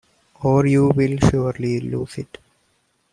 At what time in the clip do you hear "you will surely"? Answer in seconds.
0.65-1.79